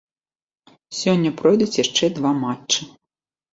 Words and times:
Сёння 1.01 1.31
пройдуць 1.43 1.77
яшчэ 1.83 2.11
два 2.19 2.35
матчы. 2.43 2.91